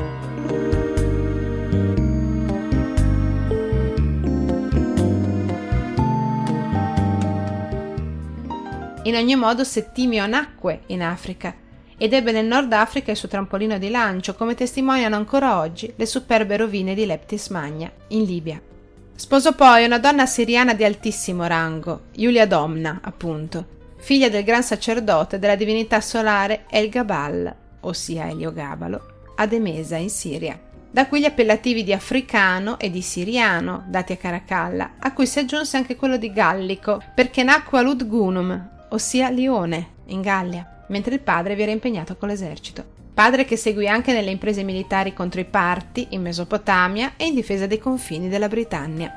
In 9.03 9.15
ogni 9.17 9.37
modo 9.37 9.65
Settimio 9.65 10.27
nacque 10.27 10.83
in 10.87 11.03
Africa 11.03 11.67
ed 11.99 12.13
ebbe 12.13 12.31
nel 12.31 12.47
Nord 12.47 12.73
Africa 12.73 13.11
il 13.11 13.17
suo 13.17 13.29
trampolino 13.29 13.77
di 13.77 13.91
lancio, 13.91 14.35
come 14.35 14.55
testimoniano 14.55 15.17
ancora 15.17 15.59
oggi 15.59 15.93
le 15.97 16.07
superbe 16.07 16.57
rovine 16.57 16.95
di 16.95 17.05
Leptis 17.05 17.49
Magna, 17.49 17.91
in 18.09 18.23
Libia. 18.23 18.61
Sposò 19.15 19.53
poi 19.53 19.85
una 19.85 19.99
donna 19.99 20.25
siriana 20.25 20.75
di 20.75 20.85
altissimo 20.85 21.45
rango, 21.47 22.03
Giulia 22.15 22.47
Domna, 22.47 23.01
appunto, 23.03 23.77
figlia 23.97 24.29
del 24.29 24.45
gran 24.45 24.63
sacerdote 24.63 25.41
della 25.41 25.57
divinità 25.57 26.01
solare 26.01 26.67
El 26.71 26.89
Gabal, 26.89 27.53
ossia 27.81 28.29
Eliogabalo, 28.29 29.33
ad 29.35 29.53
Emesa, 29.53 29.97
in 29.97 30.09
Siria. 30.09 30.59
Da 30.91 31.09
qui 31.09 31.21
gli 31.21 31.25
appellativi 31.25 31.83
di 31.83 31.93
africano 31.93 32.79
e 32.79 32.91
di 32.91 33.03
siriano 33.03 33.85
dati 33.89 34.13
a 34.13 34.17
Caracalla, 34.17 34.93
a 35.01 35.13
cui 35.13 35.27
si 35.27 35.41
aggiunse 35.41 35.77
anche 35.77 35.97
quello 35.97 36.17
di 36.17 36.33
gallico, 36.33 37.03
perché 37.13 37.43
nacque 37.43 37.81
a 37.81 37.83
Ludgunum, 37.83 38.69
ossia 38.91 39.31
Lione, 39.31 39.97
in 40.07 40.23
Gallia 40.23 40.73
mentre 40.89 41.15
il 41.15 41.21
padre 41.21 41.55
vi 41.55 41.63
era 41.63 41.71
impegnato 41.73 42.17
con 42.17 42.29
l'esercito. 42.29 42.85
Padre 43.15 43.45
che 43.45 43.57
seguì 43.57 43.89
anche 43.89 44.13
nelle 44.13 44.31
imprese 44.31 44.63
militari 44.63 45.13
contro 45.13 45.41
i 45.41 45.45
Parti, 45.45 46.09
in 46.11 46.23
Mesopotamia 46.23 47.15
e 47.17 47.27
in 47.27 47.35
difesa 47.35 47.67
dei 47.67 47.79
confini 47.79 48.29
della 48.29 48.49
Britannia. 48.49 49.13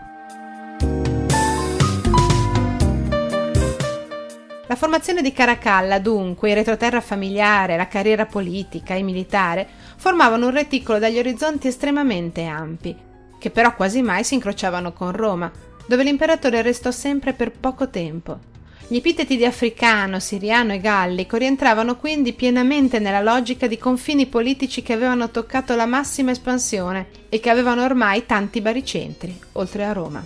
La 4.72 4.78
formazione 4.78 5.22
di 5.22 5.34
Caracalla, 5.34 6.00
dunque, 6.00 6.50
il 6.50 6.56
retroterra 6.56 7.02
familiare, 7.02 7.76
la 7.76 7.90
carriera 7.90 8.26
politica 8.26 8.96
e 8.96 9.04
militare, 9.04 9.68
formavano 9.98 10.46
un 10.46 10.54
reticolo 10.54 10.98
dagli 10.98 11.20
orizzonti 11.20 11.68
estremamente 11.68 12.46
ampi, 12.46 12.96
che 13.38 13.50
però 13.50 13.76
quasi 13.76 14.02
mai 14.02 14.24
si 14.24 14.36
incrociavano 14.36 14.94
con 14.94 15.12
Roma, 15.12 15.52
dove 15.86 16.04
l'imperatore 16.04 16.62
restò 16.62 16.90
sempre 16.90 17.34
per 17.34 17.52
poco 17.52 17.90
tempo. 17.90 18.51
Gli 18.92 18.98
epiteti 18.98 19.38
di 19.38 19.46
africano, 19.46 20.20
siriano 20.20 20.74
e 20.74 20.82
gallico 20.82 21.38
rientravano 21.38 21.96
quindi 21.96 22.34
pienamente 22.34 23.00
nella 23.00 23.22
logica 23.22 23.66
di 23.66 23.78
confini 23.78 24.26
politici 24.26 24.82
che 24.82 24.92
avevano 24.92 25.32
toccato 25.32 25.78
la 25.78 25.86
massima 25.86 26.32
espansione 26.32 27.08
e 27.30 27.40
che 27.40 27.50
avevano 27.50 27.86
ormai 27.86 28.26
tanti 28.26 28.60
baricentri, 28.60 29.40
oltre 29.54 29.86
a 29.86 29.94
Roma. 29.94 30.22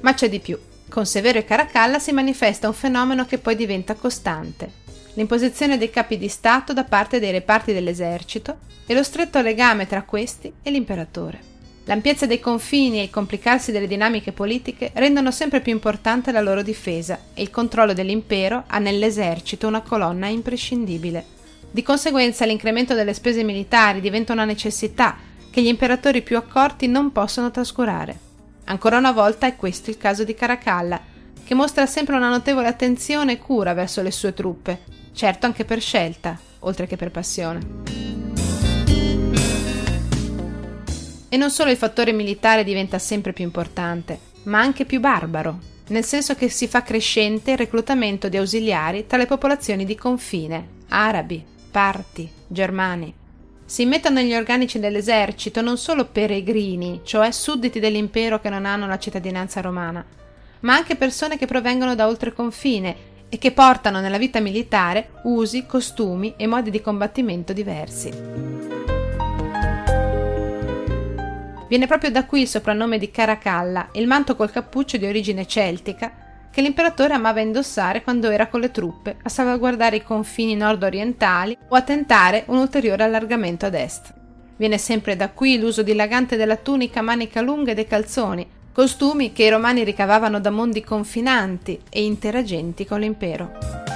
Ma 0.00 0.14
c'è 0.14 0.28
di 0.28 0.40
più. 0.40 0.58
Con 0.88 1.06
Severo 1.06 1.38
e 1.38 1.44
Caracalla 1.44 2.00
si 2.00 2.10
manifesta 2.10 2.66
un 2.66 2.74
fenomeno 2.74 3.24
che 3.24 3.38
poi 3.38 3.54
diventa 3.54 3.94
costante. 3.94 4.68
L'imposizione 5.14 5.78
dei 5.78 5.90
capi 5.90 6.18
di 6.18 6.26
Stato 6.26 6.72
da 6.72 6.82
parte 6.82 7.20
dei 7.20 7.30
reparti 7.30 7.72
dell'esercito 7.72 8.58
e 8.84 8.94
lo 8.94 9.04
stretto 9.04 9.40
legame 9.42 9.86
tra 9.86 10.02
questi 10.02 10.52
e 10.60 10.72
l'imperatore. 10.72 11.57
L'ampiezza 11.88 12.26
dei 12.26 12.38
confini 12.38 12.98
e 12.98 13.04
il 13.04 13.10
complicarsi 13.10 13.72
delle 13.72 13.86
dinamiche 13.86 14.32
politiche 14.32 14.90
rendono 14.92 15.30
sempre 15.30 15.62
più 15.62 15.72
importante 15.72 16.32
la 16.32 16.42
loro 16.42 16.60
difesa 16.60 17.18
e 17.32 17.40
il 17.40 17.50
controllo 17.50 17.94
dell'impero 17.94 18.64
ha 18.66 18.78
nell'esercito 18.78 19.66
una 19.66 19.80
colonna 19.80 20.26
imprescindibile. 20.26 21.24
Di 21.70 21.82
conseguenza 21.82 22.44
l'incremento 22.44 22.92
delle 22.92 23.14
spese 23.14 23.42
militari 23.42 24.02
diventa 24.02 24.34
una 24.34 24.44
necessità 24.44 25.16
che 25.50 25.62
gli 25.62 25.66
imperatori 25.66 26.20
più 26.20 26.36
accorti 26.36 26.86
non 26.88 27.10
possono 27.10 27.50
trascurare. 27.50 28.18
Ancora 28.64 28.98
una 28.98 29.12
volta 29.12 29.46
è 29.46 29.56
questo 29.56 29.88
il 29.88 29.96
caso 29.96 30.24
di 30.24 30.34
Caracalla, 30.34 31.00
che 31.42 31.54
mostra 31.54 31.86
sempre 31.86 32.16
una 32.16 32.28
notevole 32.28 32.68
attenzione 32.68 33.32
e 33.32 33.38
cura 33.38 33.72
verso 33.72 34.02
le 34.02 34.10
sue 34.10 34.34
truppe, 34.34 34.82
certo 35.14 35.46
anche 35.46 35.64
per 35.64 35.80
scelta, 35.80 36.38
oltre 36.58 36.86
che 36.86 36.96
per 36.96 37.10
passione. 37.10 38.07
E 41.28 41.36
non 41.36 41.50
solo 41.50 41.70
il 41.70 41.76
fattore 41.76 42.12
militare 42.12 42.64
diventa 42.64 42.98
sempre 42.98 43.32
più 43.32 43.44
importante, 43.44 44.18
ma 44.44 44.60
anche 44.60 44.84
più 44.84 44.98
barbaro, 44.98 45.58
nel 45.88 46.04
senso 46.04 46.34
che 46.34 46.48
si 46.48 46.66
fa 46.66 46.82
crescente 46.82 47.52
il 47.52 47.58
reclutamento 47.58 48.28
di 48.28 48.36
ausiliari 48.36 49.06
tra 49.06 49.18
le 49.18 49.26
popolazioni 49.26 49.84
di 49.84 49.94
confine, 49.94 50.68
arabi, 50.88 51.44
parti, 51.70 52.28
germani. 52.46 53.14
Si 53.64 53.82
immettono 53.82 54.16
negli 54.16 54.34
organici 54.34 54.78
dell'esercito 54.78 55.60
non 55.60 55.76
solo 55.76 56.06
peregrini, 56.06 57.02
cioè 57.04 57.30
sudditi 57.30 57.80
dell'impero 57.80 58.40
che 58.40 58.48
non 58.48 58.64
hanno 58.64 58.86
la 58.86 58.98
cittadinanza 58.98 59.60
romana, 59.60 60.04
ma 60.60 60.74
anche 60.74 60.96
persone 60.96 61.36
che 61.36 61.46
provengono 61.46 61.94
da 61.94 62.06
oltre 62.06 62.32
confine 62.32 62.96
e 63.28 63.36
che 63.36 63.52
portano 63.52 64.00
nella 64.00 64.16
vita 64.16 64.40
militare 64.40 65.10
usi, 65.24 65.66
costumi 65.66 66.32
e 66.38 66.46
modi 66.46 66.70
di 66.70 66.80
combattimento 66.80 67.52
diversi. 67.52 68.47
Viene 71.68 71.86
proprio 71.86 72.10
da 72.10 72.24
qui 72.24 72.40
il 72.40 72.48
soprannome 72.48 72.96
di 72.96 73.10
Caracalla, 73.10 73.88
il 73.92 74.06
manto 74.06 74.34
col 74.36 74.50
cappuccio 74.50 74.96
di 74.96 75.06
origine 75.06 75.46
celtica 75.46 76.10
che 76.50 76.62
l'imperatore 76.62 77.12
amava 77.12 77.40
indossare 77.40 78.02
quando 78.02 78.30
era 78.30 78.46
con 78.46 78.60
le 78.60 78.70
truppe 78.70 79.16
a 79.22 79.28
salvaguardare 79.28 79.96
i 79.96 80.02
confini 80.02 80.56
nord-orientali 80.56 81.56
o 81.68 81.76
a 81.76 81.82
tentare 81.82 82.44
un 82.46 82.56
ulteriore 82.56 83.04
allargamento 83.04 83.66
ad 83.66 83.74
est. 83.74 84.14
Viene 84.56 84.78
sempre 84.78 85.14
da 85.14 85.28
qui 85.28 85.58
l'uso 85.58 85.82
dilagante 85.82 86.36
della 86.36 86.56
tunica 86.56 87.00
a 87.00 87.02
manica 87.02 87.42
lunga 87.42 87.72
e 87.72 87.74
dei 87.74 87.86
calzoni, 87.86 88.48
costumi 88.72 89.32
che 89.32 89.44
i 89.44 89.50
romani 89.50 89.84
ricavavano 89.84 90.40
da 90.40 90.50
mondi 90.50 90.82
confinanti 90.82 91.80
e 91.90 92.02
interagenti 92.02 92.86
con 92.86 93.00
l'impero. 93.00 93.87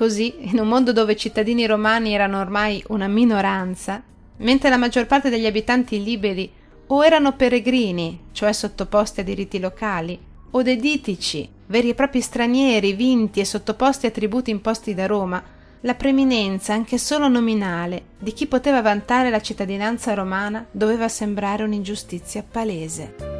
Così, 0.00 0.48
in 0.48 0.58
un 0.58 0.66
mondo 0.66 0.94
dove 0.94 1.12
i 1.12 1.16
cittadini 1.18 1.66
romani 1.66 2.14
erano 2.14 2.40
ormai 2.40 2.82
una 2.86 3.06
minoranza, 3.06 4.02
mentre 4.38 4.70
la 4.70 4.78
maggior 4.78 5.04
parte 5.04 5.28
degli 5.28 5.44
abitanti 5.44 6.02
liberi 6.02 6.50
o 6.86 7.04
erano 7.04 7.34
peregrini, 7.34 8.18
cioè 8.32 8.50
sottoposti 8.50 9.20
a 9.20 9.22
diritti 9.22 9.60
locali, 9.60 10.18
o 10.52 10.62
deditici, 10.62 11.46
veri 11.66 11.90
e 11.90 11.94
propri 11.94 12.22
stranieri 12.22 12.94
vinti 12.94 13.40
e 13.40 13.44
sottoposti 13.44 14.06
a 14.06 14.10
tributi 14.10 14.50
imposti 14.50 14.94
da 14.94 15.04
Roma, 15.04 15.42
la 15.82 15.94
preminenza, 15.94 16.72
anche 16.72 16.96
solo 16.96 17.28
nominale, 17.28 18.04
di 18.18 18.32
chi 18.32 18.46
poteva 18.46 18.80
vantare 18.80 19.28
la 19.28 19.42
cittadinanza 19.42 20.14
romana 20.14 20.64
doveva 20.70 21.08
sembrare 21.08 21.62
un'ingiustizia 21.62 22.42
palese. 22.50 23.39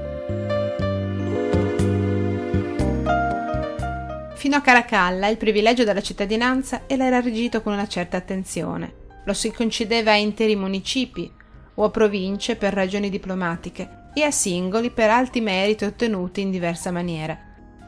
Fino 4.40 4.56
a 4.56 4.62
Caracalla 4.62 5.28
il 5.28 5.36
privilegio 5.36 5.84
della 5.84 6.00
cittadinanza 6.00 6.84
era 6.86 7.20
reggito 7.20 7.60
con 7.60 7.74
una 7.74 7.86
certa 7.86 8.16
attenzione. 8.16 8.90
Lo 9.26 9.34
si 9.34 9.52
concedeva 9.52 10.12
a 10.12 10.16
interi 10.16 10.56
municipi 10.56 11.30
o 11.74 11.84
a 11.84 11.90
province 11.90 12.56
per 12.56 12.72
ragioni 12.72 13.10
diplomatiche 13.10 14.08
e 14.14 14.22
a 14.22 14.30
singoli 14.30 14.92
per 14.92 15.10
alti 15.10 15.42
meriti 15.42 15.84
ottenuti 15.84 16.40
in 16.40 16.50
diversa 16.50 16.90
maniera. 16.90 17.38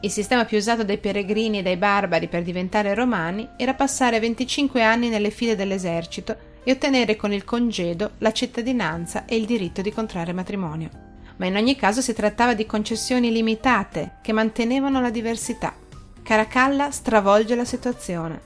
Il 0.01 0.11
sistema 0.11 0.45
più 0.45 0.59
usato 0.59 0.83
dai 0.83 0.99
peregrini 0.99 1.57
e 1.57 1.61
dai 1.63 1.75
barbari 1.75 2.27
per 2.27 2.43
diventare 2.43 2.93
romani 2.93 3.49
era 3.57 3.73
passare 3.73 4.19
25 4.19 4.83
anni 4.83 5.09
nelle 5.09 5.31
file 5.31 5.55
dell'esercito 5.55 6.37
e 6.63 6.71
ottenere 6.71 7.15
con 7.15 7.33
il 7.33 7.45
congedo 7.45 8.11
la 8.19 8.31
cittadinanza 8.31 9.25
e 9.25 9.37
il 9.37 9.47
diritto 9.47 9.81
di 9.81 9.91
contrarre 9.91 10.33
matrimonio. 10.33 10.89
Ma 11.37 11.47
in 11.47 11.55
ogni 11.55 11.75
caso 11.75 11.99
si 11.99 12.13
trattava 12.13 12.53
di 12.53 12.67
concessioni 12.67 13.31
limitate 13.31 14.17
che 14.21 14.33
mantenevano 14.33 15.01
la 15.01 15.09
diversità. 15.09 15.81
Caracalla 16.23 16.89
stravolge 16.89 17.53
la 17.53 17.65
situazione. 17.65 18.39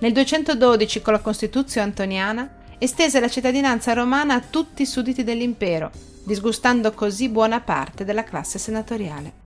Nel 0.00 0.12
212, 0.12 1.00
con 1.00 1.14
la 1.14 1.20
Costituzione 1.20 1.86
antoniana, 1.86 2.56
estese 2.78 3.18
la 3.18 3.28
cittadinanza 3.28 3.94
romana 3.94 4.34
a 4.34 4.42
tutti 4.42 4.82
i 4.82 4.86
sudditi 4.86 5.24
dell'impero, 5.24 5.90
disgustando 6.26 6.92
così 6.92 7.30
buona 7.30 7.60
parte 7.60 8.04
della 8.04 8.24
classe 8.24 8.58
senatoriale. 8.58 9.42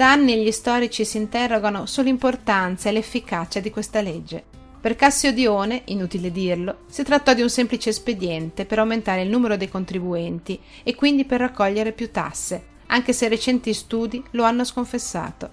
Da 0.00 0.12
anni 0.12 0.42
gli 0.42 0.50
storici 0.50 1.04
si 1.04 1.18
interrogano 1.18 1.84
sull'importanza 1.84 2.88
e 2.88 2.92
l'efficacia 2.92 3.60
di 3.60 3.70
questa 3.70 4.00
legge. 4.00 4.42
Per 4.80 4.96
Cassio 4.96 5.30
Dione, 5.30 5.82
inutile 5.88 6.32
dirlo, 6.32 6.84
si 6.86 7.02
trattò 7.02 7.34
di 7.34 7.42
un 7.42 7.50
semplice 7.50 7.90
espediente 7.90 8.64
per 8.64 8.78
aumentare 8.78 9.20
il 9.20 9.28
numero 9.28 9.58
dei 9.58 9.68
contribuenti 9.68 10.58
e 10.82 10.94
quindi 10.94 11.26
per 11.26 11.40
raccogliere 11.40 11.92
più 11.92 12.10
tasse, 12.10 12.64
anche 12.86 13.12
se 13.12 13.28
recenti 13.28 13.74
studi 13.74 14.24
lo 14.30 14.44
hanno 14.44 14.64
sconfessato. 14.64 15.50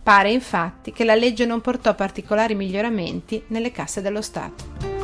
Pare 0.00 0.30
infatti 0.30 0.92
che 0.92 1.02
la 1.02 1.16
legge 1.16 1.44
non 1.44 1.60
portò 1.60 1.92
particolari 1.96 2.54
miglioramenti 2.54 3.42
nelle 3.48 3.72
casse 3.72 4.00
dello 4.00 4.22
Stato. 4.22 4.97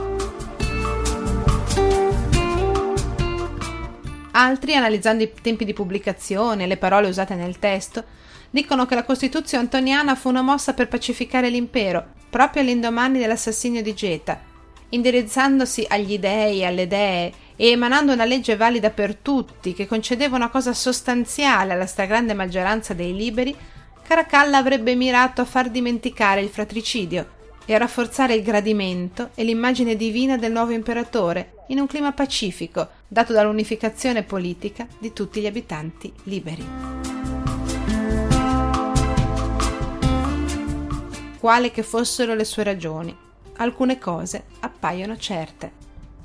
Altri, 4.36 4.74
analizzando 4.74 5.22
i 5.22 5.32
tempi 5.40 5.64
di 5.64 5.72
pubblicazione 5.72 6.64
e 6.64 6.66
le 6.66 6.76
parole 6.76 7.06
usate 7.06 7.36
nel 7.36 7.60
testo, 7.60 8.02
dicono 8.50 8.84
che 8.84 8.96
la 8.96 9.04
Costituzione 9.04 9.62
antoniana 9.62 10.16
fu 10.16 10.28
una 10.28 10.42
mossa 10.42 10.74
per 10.74 10.88
pacificare 10.88 11.48
l'impero, 11.48 12.04
proprio 12.30 12.62
all'indomani 12.62 13.20
dell'assassinio 13.20 13.80
di 13.80 13.94
Geta. 13.94 14.40
Indirizzandosi 14.88 15.86
agli 15.88 16.18
dei 16.18 16.62
e 16.62 16.64
alle 16.64 16.88
dee 16.88 17.32
e 17.54 17.70
emanando 17.70 18.12
una 18.12 18.24
legge 18.24 18.56
valida 18.56 18.90
per 18.90 19.14
tutti 19.14 19.72
che 19.72 19.86
concedeva 19.86 20.34
una 20.34 20.50
cosa 20.50 20.72
sostanziale 20.72 21.72
alla 21.72 21.86
stragrande 21.86 22.34
maggioranza 22.34 22.92
dei 22.92 23.14
liberi, 23.14 23.54
Caracalla 24.02 24.58
avrebbe 24.58 24.96
mirato 24.96 25.42
a 25.42 25.46
far 25.46 25.70
dimenticare 25.70 26.40
il 26.40 26.48
fratricidio 26.48 27.33
e 27.64 27.75
a 27.75 27.78
rafforzare 27.78 28.35
il 28.35 28.42
gradimento 28.42 29.30
e 29.35 29.44
l'immagine 29.44 29.97
divina 29.97 30.37
del 30.37 30.52
nuovo 30.52 30.73
imperatore 30.73 31.64
in 31.68 31.78
un 31.78 31.87
clima 31.87 32.12
pacifico 32.12 32.88
dato 33.09 33.33
dall'unificazione 33.33 34.23
politica 34.23 34.87
di 34.99 35.12
tutti 35.12 35.40
gli 35.40 35.47
abitanti 35.47 36.12
liberi. 36.25 36.94
quali 41.44 41.71
che 41.71 41.83
fossero 41.83 42.35
le 42.35 42.44
sue 42.44 42.62
ragioni. 42.62 43.14
Alcune 43.59 43.99
cose 43.99 44.44
appaiono 44.61 45.14
certe. 45.18 45.73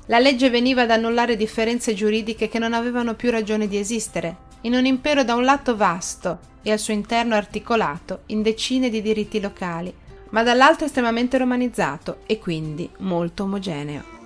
La 0.06 0.18
legge 0.18 0.48
veniva 0.48 0.80
ad 0.80 0.90
annullare 0.90 1.36
differenze 1.36 1.92
giuridiche 1.92 2.48
che 2.48 2.58
non 2.58 2.72
avevano 2.72 3.12
più 3.12 3.30
ragione 3.30 3.68
di 3.68 3.76
esistere, 3.76 4.34
in 4.62 4.72
un 4.72 4.86
impero 4.86 5.22
da 5.22 5.34
un 5.34 5.44
lato 5.44 5.76
vasto 5.76 6.38
e 6.62 6.72
al 6.72 6.78
suo 6.78 6.94
interno 6.94 7.34
articolato 7.34 8.22
in 8.28 8.40
decine 8.40 8.88
di 8.88 9.02
diritti 9.02 9.42
locali, 9.42 9.92
ma 10.30 10.42
dall'altro 10.42 10.86
estremamente 10.86 11.38
romanizzato 11.38 12.18
e 12.26 12.38
quindi 12.38 12.88
molto 12.98 13.44
omogeneo. 13.44 14.18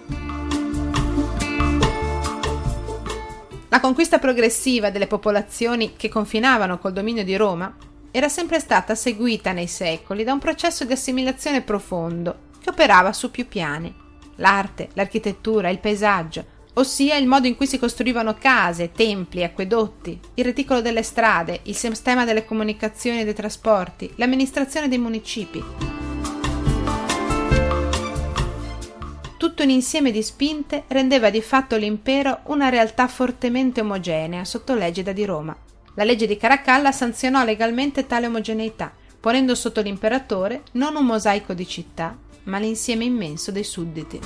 La 3.68 3.80
conquista 3.80 4.20
progressiva 4.20 4.90
delle 4.90 5.08
popolazioni 5.08 5.94
che 5.96 6.08
confinavano 6.08 6.78
col 6.78 6.92
dominio 6.92 7.24
di 7.24 7.34
Roma 7.34 7.74
era 8.12 8.28
sempre 8.28 8.60
stata 8.60 8.94
seguita 8.94 9.50
nei 9.50 9.66
secoli 9.66 10.22
da 10.22 10.32
un 10.32 10.38
processo 10.38 10.84
di 10.84 10.92
assimilazione 10.92 11.62
profondo 11.62 12.52
che 12.62 12.70
operava 12.70 13.12
su 13.12 13.32
più 13.32 13.48
piani. 13.48 13.92
L'arte, 14.36 14.90
l'architettura, 14.92 15.70
il 15.70 15.80
paesaggio, 15.80 16.44
ossia 16.74 17.16
il 17.16 17.26
modo 17.26 17.48
in 17.48 17.56
cui 17.56 17.66
si 17.66 17.78
costruivano 17.78 18.36
case, 18.38 18.92
templi, 18.92 19.42
acquedotti, 19.42 20.20
il 20.34 20.44
reticolo 20.44 20.80
delle 20.80 21.02
strade, 21.02 21.60
il 21.64 21.74
sistema 21.74 22.24
delle 22.24 22.44
comunicazioni 22.44 23.20
e 23.20 23.24
dei 23.24 23.34
trasporti, 23.34 24.12
l'amministrazione 24.14 24.86
dei 24.86 24.98
municipi. 24.98 25.93
Tutto 29.54 29.68
un 29.68 29.72
insieme 29.76 30.10
di 30.10 30.20
spinte 30.20 30.82
rendeva 30.88 31.30
di 31.30 31.40
fatto 31.40 31.76
l'impero 31.76 32.40
una 32.46 32.70
realtà 32.70 33.06
fortemente 33.06 33.82
omogenea 33.82 34.44
sotto 34.44 34.74
l'egida 34.74 35.12
di 35.12 35.24
Roma. 35.24 35.56
La 35.94 36.02
legge 36.02 36.26
di 36.26 36.36
Caracalla 36.36 36.90
sanzionò 36.90 37.44
legalmente 37.44 38.04
tale 38.04 38.26
omogeneità, 38.26 38.92
ponendo 39.20 39.54
sotto 39.54 39.80
l'imperatore 39.80 40.64
non 40.72 40.96
un 40.96 41.06
mosaico 41.06 41.52
di 41.54 41.68
città, 41.68 42.18
ma 42.46 42.58
l'insieme 42.58 43.04
immenso 43.04 43.52
dei 43.52 43.62
sudditi. 43.62 44.18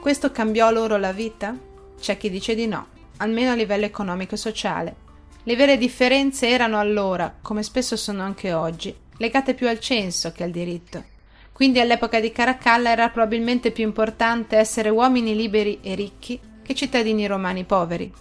Questo 0.00 0.30
cambiò 0.30 0.70
loro 0.70 0.98
la 0.98 1.12
vita? 1.12 1.58
C'è 1.98 2.16
chi 2.16 2.30
dice 2.30 2.54
di 2.54 2.68
no, 2.68 2.86
almeno 3.16 3.50
a 3.50 3.54
livello 3.56 3.86
economico 3.86 4.36
e 4.36 4.38
sociale. 4.38 4.96
Le 5.42 5.56
vere 5.56 5.76
differenze 5.76 6.46
erano 6.46 6.78
allora, 6.78 7.34
come 7.42 7.64
spesso 7.64 7.96
sono 7.96 8.22
anche 8.22 8.52
oggi, 8.52 8.94
legate 9.18 9.54
più 9.54 9.68
al 9.68 9.78
censo 9.78 10.32
che 10.32 10.42
al 10.42 10.50
diritto. 10.50 11.04
Quindi 11.52 11.80
all'epoca 11.80 12.20
di 12.20 12.32
Caracalla 12.32 12.90
era 12.90 13.08
probabilmente 13.10 13.72
più 13.72 13.84
importante 13.84 14.56
essere 14.56 14.88
uomini 14.88 15.34
liberi 15.34 15.80
e 15.82 15.94
ricchi 15.94 16.40
che 16.62 16.74
cittadini 16.74 17.26
romani 17.26 17.64
poveri. 17.64 18.12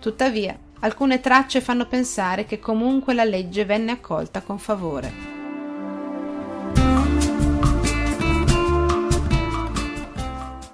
Tuttavia, 0.00 0.58
alcune 0.80 1.20
tracce 1.20 1.60
fanno 1.60 1.86
pensare 1.86 2.46
che 2.46 2.58
comunque 2.58 3.14
la 3.14 3.24
legge 3.24 3.64
venne 3.64 3.92
accolta 3.92 4.42
con 4.42 4.58
favore. 4.58 5.38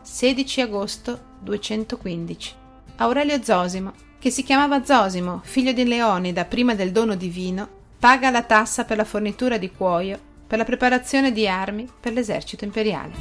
«16 0.03 0.61
agosto 0.61 1.21
215. 1.41 2.55
Aurelio 2.97 3.43
Zosimo, 3.43 3.93
che 4.19 4.31
si 4.31 4.43
chiamava 4.43 4.83
Zosimo, 4.83 5.43
figlio 5.45 5.73
di 5.73 5.85
Leonida 5.85 6.47
prima 6.47 6.75
del 6.75 6.93
dono 6.93 7.15
divino, 7.15 7.69
paga 8.07 8.31
la 8.31 8.45
tassa 8.45 8.85
per 8.85 8.97
la 8.97 9.05
fornitura 9.05 9.59
di 9.59 9.73
cuoio 9.73 10.17
per 10.47 10.59
la 10.59 10.65
preparazione 10.65 11.33
di 11.33 11.49
armi 11.49 11.91
per 11.99 12.13
l'esercito 12.13 12.63
imperiale. 12.63 13.13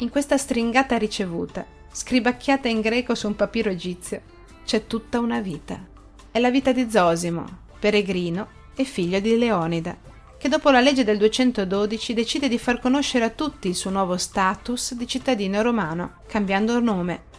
In 0.00 0.10
questa 0.10 0.36
stringata 0.36 0.98
ricevuta, 0.98 1.64
scribacchiata 1.90 2.68
in 2.68 2.82
greco 2.82 3.14
su 3.14 3.26
un 3.26 3.36
papiro 3.36 3.70
egizio, 3.70 4.20
c'è 4.66 4.86
tutta 4.86 5.18
una 5.18 5.40
vita. 5.40 5.82
È 6.30 6.38
la 6.38 6.50
vita 6.50 6.72
di 6.72 6.90
Zosimo, 6.90 7.46
peregrino 7.78 8.48
e 8.76 8.84
figlio 8.84 9.18
di 9.18 9.38
Leonida, 9.38 9.96
che 10.36 10.50
dopo 10.50 10.68
la 10.68 10.80
legge 10.80 11.04
del 11.04 11.16
212 11.16 12.12
decide 12.12 12.48
di 12.48 12.58
far 12.58 12.80
conoscere 12.80 13.24
a 13.24 13.30
tutti 13.30 13.68
il 13.68 13.74
suo 13.74 13.88
nuovo 13.88 14.18
status 14.18 14.92
di 14.92 15.06
cittadino 15.06 15.62
romano, 15.62 16.16
cambiando 16.26 16.78
nome. 16.80 17.32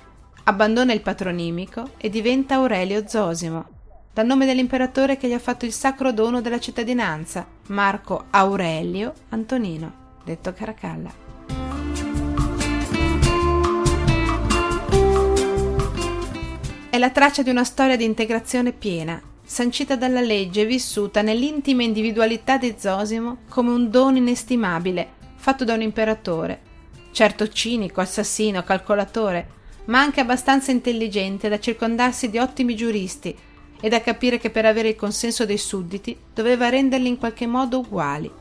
Abbandona 0.45 0.91
il 0.91 1.01
patronimico 1.01 1.91
e 1.97 2.09
diventa 2.09 2.55
Aurelio 2.55 3.07
Zosimo, 3.07 3.73
dal 4.15 4.25
nome 4.25 4.45
dell'imperatore 4.45 5.17
che 5.17 5.27
gli 5.27 5.33
ha 5.33 5.39
fatto 5.39 5.65
il 5.65 5.73
sacro 5.73 6.13
dono 6.13 6.39
della 6.39 6.57
cittadinanza, 6.57 7.45
Marco 7.67 8.27
Aurelio 8.29 9.13
Antonino, 9.27 10.19
detto 10.23 10.53
Caracalla. 10.53 11.11
È 16.89 16.97
la 16.97 17.09
traccia 17.09 17.41
di 17.41 17.49
una 17.49 17.65
storia 17.65 17.97
di 17.97 18.05
integrazione 18.05 18.71
piena, 18.71 19.21
sancita 19.43 19.97
dalla 19.97 20.21
legge 20.21 20.61
e 20.61 20.65
vissuta 20.65 21.21
nell'intima 21.21 21.83
individualità 21.83 22.57
di 22.57 22.75
Zosimo 22.77 23.39
come 23.49 23.71
un 23.71 23.89
dono 23.89 24.15
inestimabile, 24.15 25.09
fatto 25.35 25.65
da 25.65 25.73
un 25.73 25.81
imperatore, 25.81 26.61
certo 27.11 27.49
cinico, 27.49 27.99
assassino, 27.99 28.63
calcolatore, 28.63 29.47
ma 29.87 29.99
anche 29.99 30.21
abbastanza 30.21 30.71
intelligente 30.71 31.49
da 31.49 31.59
circondarsi 31.59 32.29
di 32.29 32.37
ottimi 32.37 32.77
giuristi, 32.77 33.35
e 33.85 33.87
da 33.87 34.01
capire 34.01 34.39
che 34.39 34.49
per 34.49 34.65
avere 34.65 34.87
il 34.87 34.95
consenso 34.95 35.45
dei 35.45 35.59
sudditi 35.59 36.17
doveva 36.33 36.69
renderli 36.69 37.07
in 37.07 37.19
qualche 37.19 37.45
modo 37.45 37.77
uguali. 37.77 38.31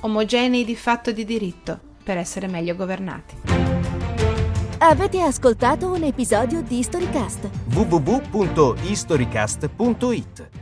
Omogenei 0.00 0.64
di 0.64 0.74
fatto 0.74 1.10
e 1.10 1.12
di 1.12 1.24
diritto, 1.24 1.78
per 2.02 2.16
essere 2.16 2.48
meglio 2.48 2.74
governati. 2.74 3.36
Avete 4.78 5.20
ascoltato 5.20 5.92
un 5.92 6.02
episodio 6.02 6.60
di 6.60 6.82
Storycast? 6.82 7.48
www.historycast.it 7.72 10.59